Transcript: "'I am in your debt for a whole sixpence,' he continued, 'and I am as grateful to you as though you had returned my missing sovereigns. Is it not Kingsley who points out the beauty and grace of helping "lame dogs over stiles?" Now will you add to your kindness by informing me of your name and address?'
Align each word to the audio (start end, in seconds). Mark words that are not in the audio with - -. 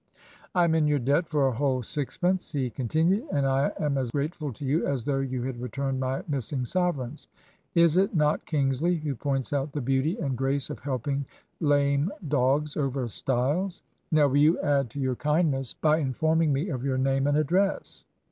"'I 0.55 0.63
am 0.63 0.73
in 0.73 0.87
your 0.87 0.97
debt 0.97 1.27
for 1.29 1.45
a 1.45 1.51
whole 1.53 1.83
sixpence,' 1.83 2.53
he 2.53 2.71
continued, 2.71 3.23
'and 3.31 3.45
I 3.45 3.71
am 3.79 3.99
as 3.99 4.09
grateful 4.09 4.51
to 4.53 4.65
you 4.65 4.83
as 4.87 5.05
though 5.05 5.19
you 5.19 5.43
had 5.43 5.61
returned 5.61 5.99
my 5.99 6.23
missing 6.27 6.65
sovereigns. 6.65 7.27
Is 7.75 7.97
it 7.97 8.15
not 8.15 8.43
Kingsley 8.47 8.95
who 8.95 9.13
points 9.13 9.53
out 9.53 9.73
the 9.73 9.79
beauty 9.79 10.17
and 10.17 10.35
grace 10.35 10.71
of 10.71 10.79
helping 10.79 11.27
"lame 11.59 12.11
dogs 12.27 12.75
over 12.75 13.07
stiles?" 13.07 13.83
Now 14.11 14.27
will 14.27 14.37
you 14.37 14.59
add 14.61 14.89
to 14.89 14.99
your 14.99 15.15
kindness 15.17 15.75
by 15.75 15.99
informing 15.99 16.51
me 16.51 16.69
of 16.69 16.83
your 16.83 16.97
name 16.97 17.27
and 17.27 17.37
address?' 17.37 18.03